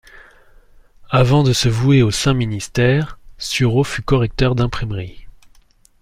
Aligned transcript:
Avant 1.11 1.43
de 1.43 1.53
se 1.53 1.69
vouer 1.69 2.01
au 2.01 2.09
saint 2.09 2.33
ministère, 2.33 3.19
Sureau 3.37 3.83
fut 3.83 4.01
correcteur 4.01 4.55
d’imprimerie. 4.55 5.27